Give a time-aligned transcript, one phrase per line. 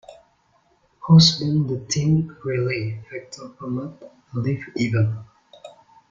[1.07, 5.27] House band The Tim Riley Factor performed at live events.